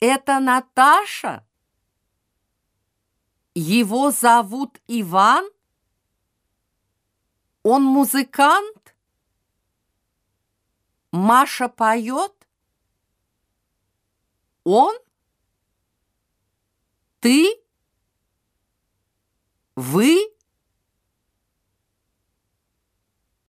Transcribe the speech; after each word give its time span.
Это 0.00 0.38
Наташа? 0.38 1.44
Его 3.54 4.12
зовут 4.12 4.80
Иван? 4.86 5.50
Он 7.64 7.82
музыкант? 7.82 8.94
Маша 11.10 11.68
поет? 11.68 12.32
Он? 14.62 14.96
Ты? 17.20 17.60
Вы? 19.74 20.37